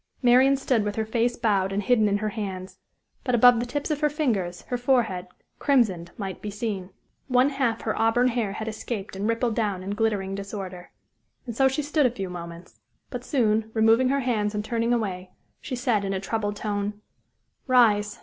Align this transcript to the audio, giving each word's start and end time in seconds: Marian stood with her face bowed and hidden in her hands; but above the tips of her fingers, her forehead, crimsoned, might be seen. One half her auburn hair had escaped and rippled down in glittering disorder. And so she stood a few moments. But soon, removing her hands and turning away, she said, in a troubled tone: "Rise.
Marian 0.23 0.57
stood 0.57 0.83
with 0.83 0.95
her 0.95 1.05
face 1.05 1.37
bowed 1.37 1.71
and 1.71 1.83
hidden 1.83 2.09
in 2.09 2.17
her 2.17 2.29
hands; 2.29 2.79
but 3.23 3.35
above 3.35 3.59
the 3.59 3.67
tips 3.67 3.91
of 3.91 3.99
her 3.99 4.09
fingers, 4.09 4.63
her 4.63 4.75
forehead, 4.75 5.27
crimsoned, 5.59 6.09
might 6.17 6.41
be 6.41 6.49
seen. 6.49 6.89
One 7.27 7.49
half 7.49 7.81
her 7.81 7.95
auburn 7.95 8.29
hair 8.29 8.53
had 8.53 8.67
escaped 8.67 9.15
and 9.15 9.29
rippled 9.29 9.53
down 9.53 9.83
in 9.83 9.93
glittering 9.93 10.33
disorder. 10.33 10.89
And 11.45 11.55
so 11.55 11.67
she 11.67 11.83
stood 11.83 12.07
a 12.07 12.09
few 12.09 12.31
moments. 12.31 12.79
But 13.11 13.23
soon, 13.23 13.69
removing 13.75 14.09
her 14.09 14.21
hands 14.21 14.55
and 14.55 14.65
turning 14.65 14.91
away, 14.91 15.29
she 15.59 15.75
said, 15.75 16.03
in 16.03 16.13
a 16.13 16.19
troubled 16.19 16.55
tone: 16.55 16.99
"Rise. 17.67 18.19